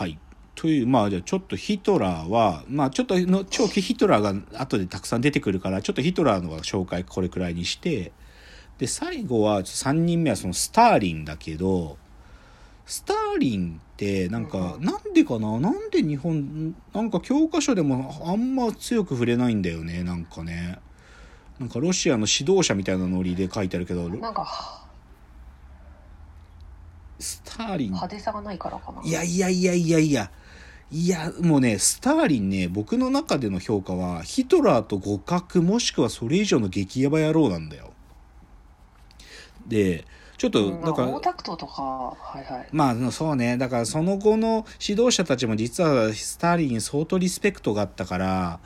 [0.00, 0.18] はい。
[0.54, 8.10] というまあじゃあちょっとヒトラーはまあちょっとの長期ヒトラーが後でたくさん出てくるからちょっとヒトラーの紹介これくらいにして
[8.78, 11.98] で最後は3人目はそのスターリンだけど
[12.86, 15.60] スターリンってなんかなんでかな？
[15.60, 20.78] なんで日本なんか教科書でもあんま強く触れないんだよねなんかね。
[21.58, 24.89] なんかロシアの指導者みたいなノリで書いてあるけどなんかス
[27.66, 27.88] ターリン。
[27.88, 29.02] 派手さがないからかな。
[29.02, 30.30] いやいやいやいやいや。
[30.92, 37.92] いやもうねスターリンね僕の中での評価はヒトラーと互角もしくはそれ以上の激ヤバ野郎なんだよ。
[39.68, 40.04] で
[40.36, 42.68] ちょっとだから、毛沢東とかはいはい。
[42.72, 43.56] まあそうね。
[43.56, 48.58] だからその後の指導者たちも実はスターリンに相当リスペクトがあったから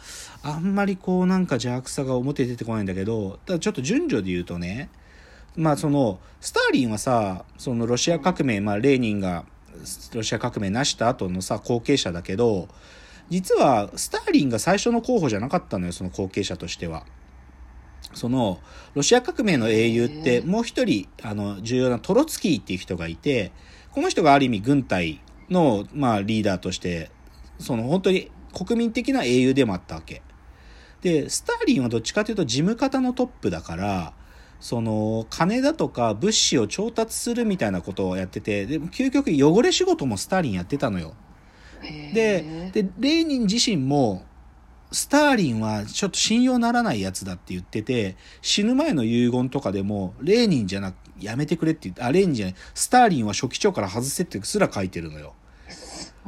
[0.43, 4.88] あんまりこうなんか邪悪さが表に出てこないんだけどただちょっと順序で言うとね
[5.57, 9.45] まあそのスターリンはさそのロシア革命、まあ、レーニンが
[10.15, 12.69] ロシア革命なした後のさ後継者だけど
[13.30, 17.05] 実はスターリンが最初の候補じゃなかったのよその後継者としては。
[18.13, 18.61] その
[18.95, 23.51] ロシア革命の英雄ってもう一人あの重要なトロツキーっていう人がいて
[23.91, 27.11] この人がある意味軍隊の、まあ、リーダーとして
[27.59, 30.23] その本当に国民的な英雄でもあったわけ。
[31.01, 34.15] でスターリンはどっちかというと事務方のトップだから
[34.60, 41.15] その金だとか物資を調達するみたいなことをやっててでも究極汚れ仕事もスターリンやってたのよ。
[41.83, 44.24] ででレーニン自身も
[44.91, 55.35] スターリンはちょっと信用ならないやつだって言ってて死ぬ前の遺言とかでもレーニンじゃなくやめてくれって言ってあレーニンじゃないスターリンは書記長から外せってすら書いてるのよ。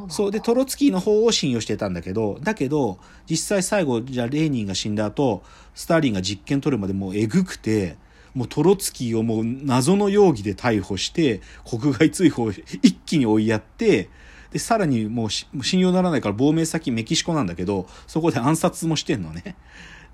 [0.08, 2.98] そうでトロツキーの方を信用してたんだけどだけど
[3.30, 5.42] 実際最後じゃあレーニンが死んだ後
[5.74, 7.96] スターリンが実験取るまでもうえぐくて
[8.36, 14.10] もうトロツキーをもう謎の容疑で逮捕して国外追放を一気に追いやって
[14.50, 15.30] で、さらにもう
[15.64, 19.56] 信用ならないから亡命先メキシコなんだけど、そこで暗殺もしてんのね。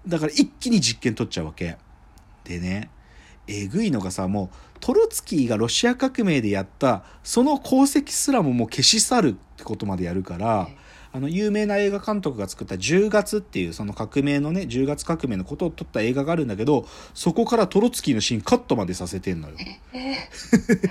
[0.06, 1.76] だから一気に実験取っちゃうわけ。
[2.44, 2.90] でね、
[3.46, 10.68] えぐいのがさ、もうトロツキーがロシア革命でやったその功績すらももう消し去るってことまでやるから、
[11.14, 19.56] あの有名な映画監督が作った10月っていうその革命のね10月革命のことを撮った映画があるんだけどそこからトロツキーのシーンカットまでさせてんのよ。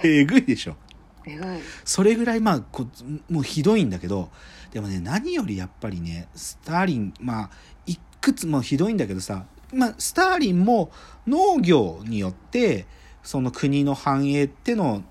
[0.03, 0.75] え ぐいでしょ。
[1.85, 2.87] それぐらいまあこ
[3.29, 4.29] もうひどいんだけど
[4.71, 7.49] でもね何よりやっぱりねスターリンまあ
[7.85, 10.91] いくつもひどいんだけどさ、まあ、スターリンも
[11.27, 12.85] 農業によって
[13.23, 15.03] その国の繁栄っての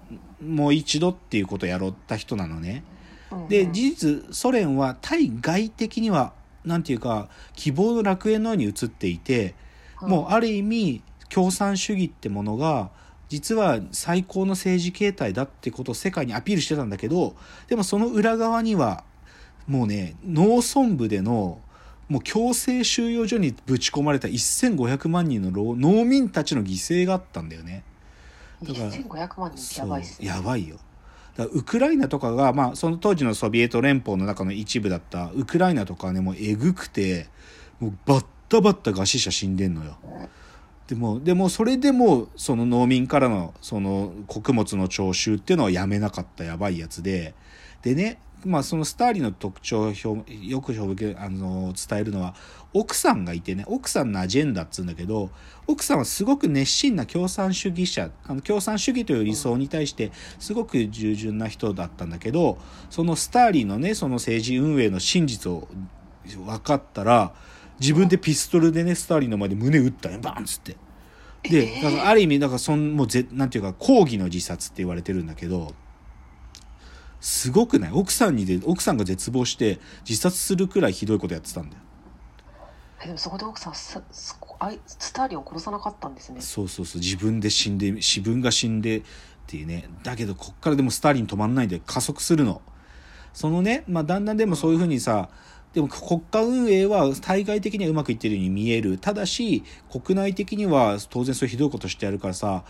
[0.45, 2.83] もう一度っていうことをやろった人なのね。
[3.49, 6.33] で事実ソ連は対外的には
[6.65, 9.55] 何て言うか希望の楽園のように映っていて
[10.01, 12.91] もうある意味共産主義ってものが
[13.29, 17.37] 実は最高の政治形態だってことを世界にアピールしてたんだけど
[17.69, 19.05] でもその裏側には
[19.69, 21.61] もうね農村部での
[22.09, 27.85] もう強制収容所にぶち込まれた1500万人の農民たちの犠牲があったんだよね。
[28.65, 30.27] だから1500万人やばいっすね。
[30.27, 30.79] やばいよ。
[31.47, 37.29] ウクライナとかが、まあ、その当時のソビエト連邦の中の一部だったウクライナとかねもうえぐくて
[37.79, 39.97] もうバッタバッタ餓死者死んでんのよ。
[40.89, 47.35] でもでもそれでもその農民からのその穀物の徴収っていうのはやめなかったやばいやつで
[47.83, 52.35] でねまあそのスターリンの特徴をよく表あの伝えるのは
[52.73, 55.31] 奥さんがいてね奥さんのアジェンダっつうんだけど
[55.67, 62.59] 奥さんはすごく熱心な共産主義者あの共産主義という理想に対してすごく従順な人だったんだけど
[62.89, 65.69] そのスターリンのねその政治運営の真実を
[66.27, 67.35] 分かったら
[67.81, 70.77] 自分でピストルでねスターリンの前で胸撃ったんバンっつって。
[71.43, 75.73] でだからある意味だからそんもうぜなんていうか抗議の自殺って言われてるんだけど
[77.21, 81.83] すごくない奥さんにで奥さんが絶望して自殺するくらいひどいことやってたんだよ。
[83.05, 84.03] でもそこで奥さんス
[85.13, 86.41] ターリンを殺さなかったんですね。
[86.41, 87.01] そうそうそう。
[87.01, 89.03] 自分で死んで自分が死んでっ
[89.47, 89.89] ていうね。
[90.03, 92.63] だけどこっからでもスターリン止まんないで加速するの。
[93.33, 98.99] そのね、まあ、だんだんでもそういうふうにさ、うんでも国家運営は対外的にはうまくいってるように見える。
[98.99, 102.65] ただし、国内的には当然そういうひどいことしてやるからさ、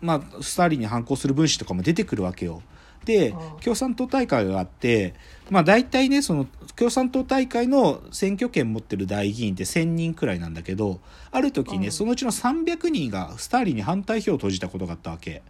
[0.00, 2.62] まあ、スターリンに反抗する分子とかも出てくるわけよ。
[3.06, 5.14] で、共産党大会があって、
[5.48, 11.00] まあ大体ね、その共産党大会の選挙権持ってる大議員って1000人くらいなんだけど、
[11.30, 15.42] ある時ね、そのうちの300人がスターリンに反対票を投じたことがあったわけ。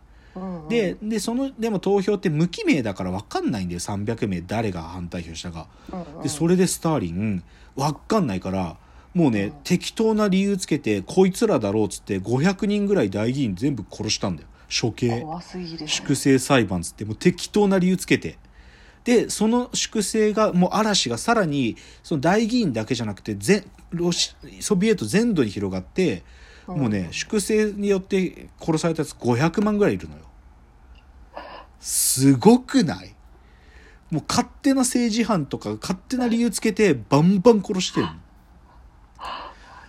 [0.69, 4.43] ででそのでも投票って無記名だから分かんないんだよ300名。
[4.43, 5.67] 誰が反対票したか、
[6.23, 7.43] でそれでスターリン
[7.75, 8.77] 分かんないから
[9.15, 15.25] もうね、適当な理由つけてこいつらだろうっつって500人ぐらい大議員全部殺したんだよ処刑
[15.87, 18.39] 粛清裁判つってもう適当な理由つけて。
[19.05, 26.25] でその粛清がもう嵐がさらにその大議員だけじゃなくて全ロシソビエト全土に広がって
[26.67, 30.23] もうね粛清によって殺されたやつ500万ぐらいいるのよ。
[31.79, 33.15] すごくない？
[34.11, 38.13] もう勝手な政治犯とか勝手な理由つけてバンバン殺してるの。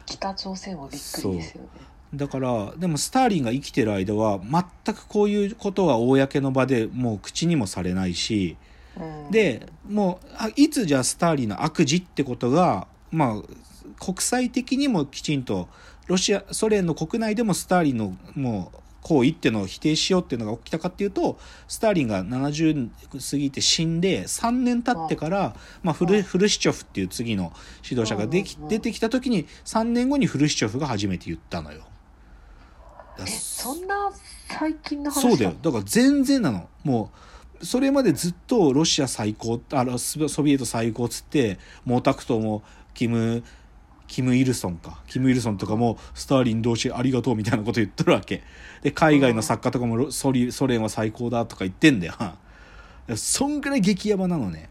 [0.06, 1.70] 北朝鮮はびっくりですよね
[2.14, 8.58] だからでもスターリンが生きてる間は全くこういうことは公の場でもう口にもされないし
[8.98, 9.32] うん。
[9.32, 15.68] でもうあいつじゃあスターリンの悪事ってことがまあ国際的にもきちんと
[16.08, 22.90] ロシアソ連の国内でもスターリンのもう行為っていうのを否定しようっていうのが起きたかっていうとスターリンが70
[23.32, 27.54] 過ぎて死んで3年経ってから、まあ、フルフルシチョフっていう次の
[27.84, 31.84] 指導者ができ出てきた時に3年後にフルシチョフが初めて言ったのよ。
[33.26, 34.12] そんな
[34.48, 35.56] 最近の話そうだよ。
[35.62, 36.70] だから全然なの。
[36.84, 37.12] も
[37.62, 43.44] うそれまでずっとロシア最高あのソソビエト最高っつって毛沢東もキム
[44.08, 45.02] キム・イルソンか。
[45.08, 48.44] キム・イルソンとかもスターリン同士ありがとうみたいなこと言っとるわけ。
[48.82, 52.14] で海外の作家とかもロソリソ連は最高だとか言ってんだよ。
[53.16, 54.70] そんぐらい激ヤバなのね。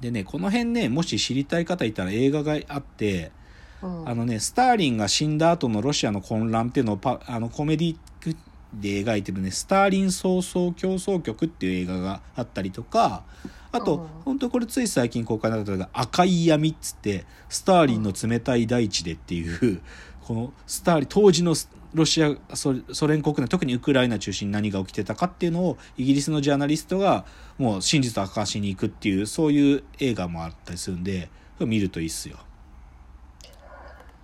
[0.00, 3.32] でねこの辺ねもし知りたい方いたら映画があって
[3.82, 7.96] うんあのね、スターリンが死んだ後のロシアの混乱っていうのをパあのコメディ
[8.74, 13.24] で描いてるね、スターリン早々競争曲っていう映画があったりとか、
[13.72, 19.80] あと、うん本当これつい最近公開になったのが赤い闇っつって、スターリンの冷たい大地でっていう、
[20.22, 21.54] このスターリン、当時の
[21.94, 27.24] ロシア、ソソ連国内、特にウクライナ中心に何が起きてたかっていうのを、イギリスのジャーナリストが
[27.58, 31.28] もう真実を明かしに行くっていう、そういう映画もあったりするんで、
[31.58, 32.38] 見るといいっすよ。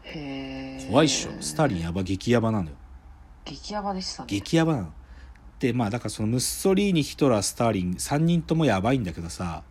[0.07, 0.89] へー。
[0.89, 1.31] 怖いっしょ。
[1.41, 2.77] スターリンやば激ヤバなのよ。
[3.45, 4.27] 激ヤバでしたね。
[4.29, 4.93] 激ヤバなの
[5.59, 5.73] で。
[5.73, 9.63] まあだからそのムッソリーニヒトラースターリン3人ともやばいんだけどさ。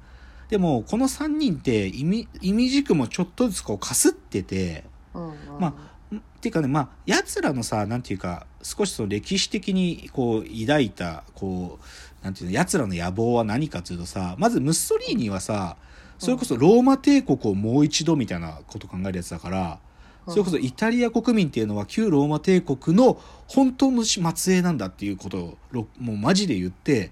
[0.49, 4.83] でもこの3人って意味意味軸もちょっとずつこうかすってて
[5.13, 5.35] うんうん。
[5.59, 15.77] まんっていうかねまあやつらのさなんていうか少しその歴史的にこう抱いたこうなんていうのやつらの野望は何かっていうとさまずムッソリーニはさ
[16.17, 19.79] それこそローマ帝国をもう一度みたいなこと考えるやつだから、
[20.27, 27.11] それこそイタリア国民っていうのは旧ローマ帝国の本当の末裔なんだっていうことをろもうマジで言って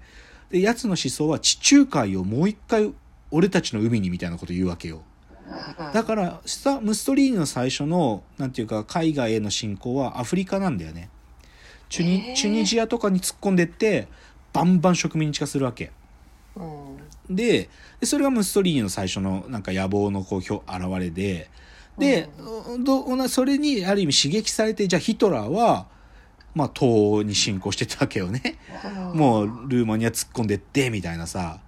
[0.50, 2.92] でやつの思想は地中海をもう一回
[3.30, 5.02] 俺たちの海にみたいなこと言うわけよ。
[5.78, 5.92] うん。
[5.92, 11.08] だからスタムストリーニの最初のなんていうか海外への侵攻はアフリカなんだよね。
[11.88, 12.30] チュへー。
[12.30, 14.08] ニチュニジアとかに突っ込んでって
[14.52, 15.90] バンバン植民地化するわけ。
[16.56, 16.96] うん。
[17.34, 17.68] で
[18.00, 21.50] でそれがムッソリーニの最初のなんか野望のこう表現れで
[21.98, 22.28] で、
[22.80, 25.86] どなそれにある意味刺激されてじゃあヒトラーは、
[26.54, 28.58] まあ、東欧に侵攻してたわけよね。
[29.12, 31.60] うんもうルーマニア突っ込んでってみたいなさ。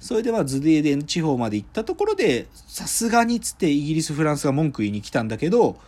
[0.00, 5.78] それではズデーデン地方まで行ったところでさすがにっつってイギリスフランスが文句言いに来たんだけど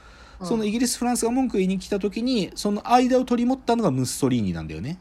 [0.43, 4.99] そのイギリスフランスが文句言いに来た時にその間を取り持ったのがムッソリーニなんだよね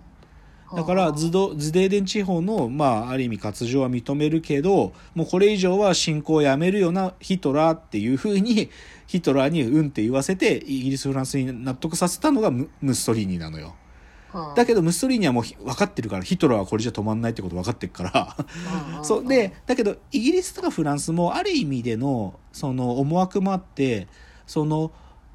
[0.76, 8.70] だからズドズデーデン地方のまあある意味割譲は認めるけどもうこれ以上は侵攻をやめるようなヒトラーっていうふうに
[9.08, 13.76] ヒトラーにうんって言わせてイギリスフランスに納得させたのがムムッソリーニなのよ。
[13.76, 19.04] うんだけどムッソリーニはもうひ分かってるからヒトラーはこれじゃ止まんないってこと分かってるから。
[19.04, 19.28] そう。
[19.28, 24.08] でだけどイギリスとかフランスもある意味でのその思惑もあって
[24.48, 24.94] その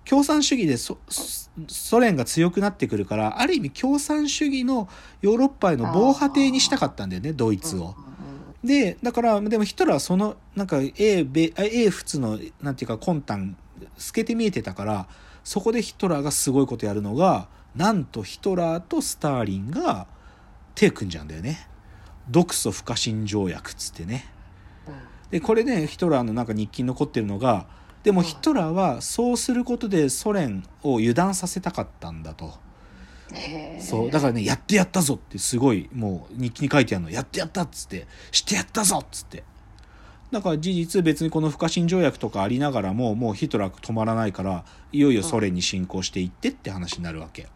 [0.08, 4.88] 共産主義でそそソ連が強くなってくるからある意味共産主義の
[5.20, 7.94] ヨーロッパへの防波堤にしたかったんだよねドイツを。
[8.62, 13.56] でだからでもヒトラーはそのなんか A, 米 A 仏のなんていうか魂胆
[13.96, 15.08] 透けて見えてたから
[15.44, 20.06] そこでヒトラーがすごいことやるのがなんとヒトラーとスターリンが
[20.75, 21.68] 手組んじゃうんだよね
[22.28, 24.26] 独ソ不可侵条約っつってね
[25.30, 27.66] でこれねヒトラーのなんか日記に残ってるのが
[28.06, 32.54] でもヒトラーはそうすることでソ連を油断させたかったんだと。
[33.80, 34.10] そう。
[34.12, 37.10] だからねやってやったぞってすごいもう日記に書いてあるの。
[37.10, 38.06] やってやったっつって。
[38.30, 39.42] してやったぞっつって。
[40.30, 47.48] だから事実別にこの不可侵条約とかありながらももうヒトラー止まらないからいよいよソ連に侵攻していってって話になるわけ。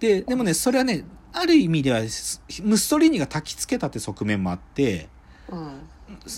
[0.00, 5.08] ででもねそれはねある意味ではムッソリーニが焚きつけたって側面もあって
[5.48, 5.60] うん。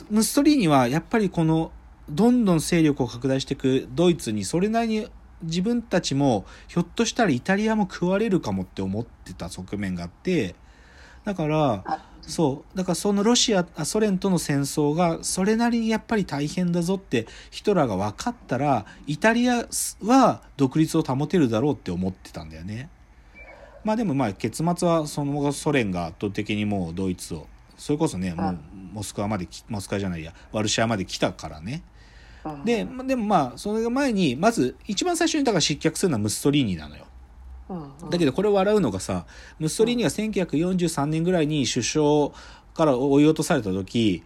[0.08, 1.72] ムッソリーニはやっぱりこの
[2.08, 3.88] どんどん勢力を拡大していく。
[3.92, 5.08] ドイツにそれなりに
[5.42, 10.54] 自分たちもひょっとしたらイタリアも食われるかもって思ってた側面があって
[11.24, 12.76] だからあそう。
[12.76, 19.66] だからそのロシアあソ連との戦争がそれなりにやっぱり大変だぞってヒトラーが分かったらイタリア
[20.02, 22.88] は独立を保てるだろうって思ってたんだよね。
[23.84, 31.82] まあでもまあ結末はその後ソ連が圧倒的にもうドイツをそれこそねもううんモスクワまできモスクワじゃないやワルシャワまで来たからね。
[31.86, 31.91] うん
[32.64, 37.06] でまでもまあそれが前にまず一番最初にだから失脚するのはムッソリーニなのよ。
[38.10, 39.24] だけどこれ笑うのがさ
[39.58, 42.30] ムッソリーニが1943年ぐらいに首相
[42.74, 44.22] から追い落とされた時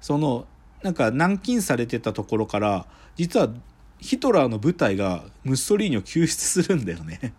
[0.00, 0.46] その
[0.82, 2.86] なんか軟禁されてたところから
[3.16, 3.48] 実は
[4.00, 7.34] ヒトラーの部隊がムッソリーニを救出するんだよね。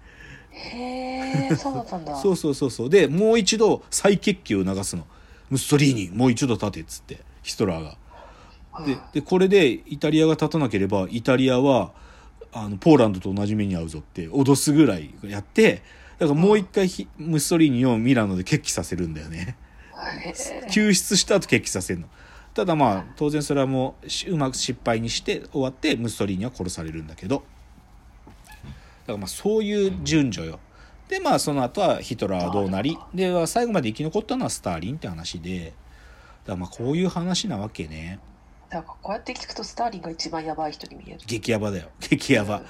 [0.51, 2.15] へえそうだったんだ。
[2.21, 2.89] そうそうそうそう。
[2.89, 5.05] でもう一度再決起を促すの。
[5.49, 7.97] ムッソリーニもう一度立てっつってヒトラーが。
[8.85, 11.91] ででこれでイタリアが立たなければイタリアは
[12.53, 15.83] あのポーランドと同じ目に遭うぞって脅すぐらいやって
[16.19, 19.57] だからもう一回ひムッソリーニをミラノで決起させるんだよね。
[20.69, 22.07] 救出した後決起させるの。
[22.53, 27.37] ただまあ当然それはもうしうまく失敗にして終わってムッソリーニは殺されるんだけど。
[27.37, 30.59] だからまあそういう順序よ。
[31.07, 35.65] でまあその後はヒトラーはどうなりで最後まで生き残ったのはスターリンって話で。
[35.65, 35.73] だか
[36.45, 38.19] らまあこういう話なわけね
[38.71, 41.19] なんかこうやって聞くとスターリンが一番やばい人に見える。
[41.25, 41.89] 激ヤバだよ。
[41.99, 42.61] 激ヤバ。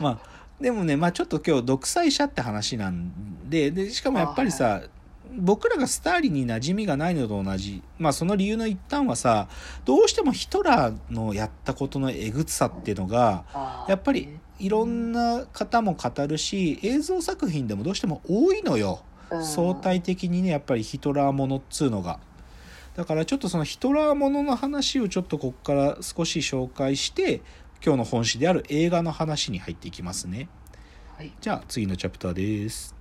[0.00, 0.18] まあ
[0.60, 4.82] でもねまあちょっと今日独裁者って話なんででしかもやっぱりさ
[5.36, 9.48] 僕らがスターリンに馴染みがないのと同じまあその理由の一端はさ
[9.84, 13.44] どうしてもヒトラーのやったことのえぐつさっていうのが
[13.88, 19.00] やっぱりいろんな方も語るし映像作品でもどうしても多いのよ。
[19.30, 19.44] うん。
[19.44, 22.18] 相対的にねやっぱりヒトラーものっつうのが
[22.98, 27.42] だからちょっとそのヒトラーものの話をちょっとここから少し紹介して
[27.80, 30.48] 今日の本誌である映画の話に入っていきますね。
[31.16, 31.32] はい。
[31.40, 32.97] じゃあ次のチャプターです